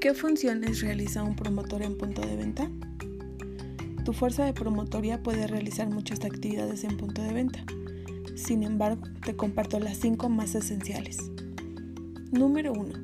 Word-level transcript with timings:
¿Qué 0.00 0.14
funciones 0.14 0.80
realiza 0.80 1.22
un 1.22 1.36
promotor 1.36 1.82
en 1.82 1.98
punto 1.98 2.22
de 2.22 2.34
venta? 2.34 2.70
Tu 4.02 4.14
fuerza 4.14 4.46
de 4.46 4.54
promotoría 4.54 5.22
puede 5.22 5.46
realizar 5.46 5.90
muchas 5.90 6.24
actividades 6.24 6.84
en 6.84 6.96
punto 6.96 7.20
de 7.20 7.34
venta. 7.34 7.62
Sin 8.34 8.62
embargo, 8.62 9.02
te 9.22 9.36
comparto 9.36 9.78
las 9.78 9.98
cinco 9.98 10.30
más 10.30 10.54
esenciales. 10.54 11.18
Número 12.32 12.72
1. 12.72 12.94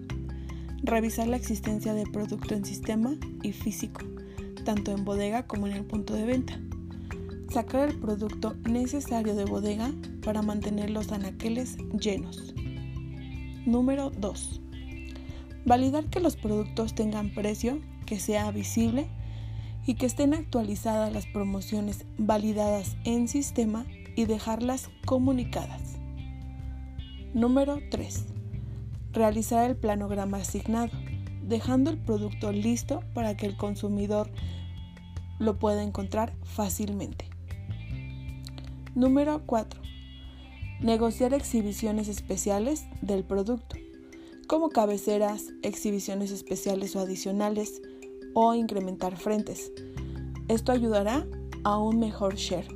Revisar 0.85 1.29
la 1.29 1.37
existencia 1.37 1.93
de 1.93 2.07
producto 2.07 2.55
en 2.55 2.65
sistema 2.65 3.15
y 3.43 3.53
físico, 3.53 4.01
tanto 4.65 4.91
en 4.93 5.05
bodega 5.05 5.47
como 5.47 5.67
en 5.67 5.75
el 5.75 5.85
punto 5.85 6.15
de 6.15 6.25
venta. 6.25 6.59
Sacar 7.53 7.91
el 7.91 7.99
producto 7.99 8.57
necesario 8.67 9.35
de 9.35 9.45
bodega 9.45 9.93
para 10.25 10.41
mantener 10.41 10.89
los 10.89 11.13
anaqueles 11.13 11.77
llenos. 12.01 12.55
Número 13.67 14.09
2 14.19 14.63
Validar 15.67 16.05
que 16.05 16.21
los 16.21 16.37
productos 16.37 16.95
tengan 16.95 17.35
precio, 17.35 17.81
que 18.07 18.21
sea 18.21 18.53
visible 18.53 19.09
y 19.85 19.95
que 19.95 20.07
estén 20.07 20.33
actualizadas 20.33 21.13
las 21.13 21.27
promociones 21.27 22.07
validadas 22.19 22.97
en 23.03 23.27
sistema 23.27 23.85
y 24.15 24.27
dejarlas 24.27 24.91
comunicadas. 25.07 25.99
Número 27.35 27.81
3. 27.91 28.27
Realizar 29.13 29.69
el 29.69 29.77
planograma 29.77 30.37
asignado, 30.37 30.93
dejando 31.43 31.91
el 31.91 31.99
producto 31.99 32.53
listo 32.53 33.03
para 33.13 33.37
que 33.37 33.47
el 33.47 33.57
consumidor 33.57 34.31
lo 35.41 35.59
pueda 35.59 35.83
encontrar 35.83 36.33
fácilmente. 36.45 37.29
Número 38.95 39.43
4. 39.45 39.81
Negociar 40.81 41.35
exhibiciones 41.35 42.07
especiales 42.07 42.87
del 43.03 43.25
producto 43.25 43.77
como 44.47 44.69
cabeceras, 44.69 45.53
exhibiciones 45.63 46.31
especiales 46.31 46.95
o 46.95 47.01
adicionales 47.01 47.83
o 48.35 48.55
incrementar 48.55 49.17
frentes. 49.17 49.73
Esto 50.49 50.73
ayudará 50.73 51.27
a 51.65 51.79
un 51.79 51.99
mejor 51.99 52.37
share. 52.37 52.69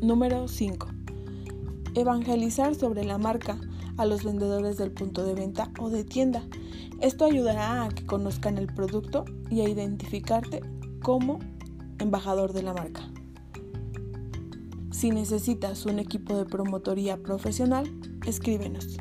Número 0.00 0.48
5. 0.48 0.88
Evangelizar 1.94 2.74
sobre 2.74 3.04
la 3.04 3.16
marca 3.16 3.58
a 3.96 4.04
los 4.04 4.24
vendedores 4.24 4.76
del 4.76 4.92
punto 4.92 5.24
de 5.24 5.34
venta 5.34 5.70
o 5.78 5.88
de 5.88 6.04
tienda. 6.04 6.42
Esto 7.00 7.24
ayudará 7.24 7.84
a 7.84 7.88
que 7.88 8.04
conozcan 8.04 8.58
el 8.58 8.66
producto 8.66 9.24
y 9.50 9.60
a 9.60 9.68
identificarte 9.68 10.60
como 11.02 11.38
embajador 11.98 12.52
de 12.52 12.62
la 12.62 12.74
marca. 12.74 13.08
Si 14.90 15.10
necesitas 15.10 15.86
un 15.86 15.98
equipo 15.98 16.36
de 16.36 16.44
promotoría 16.44 17.22
profesional, 17.22 17.90
escríbenos. 18.26 18.98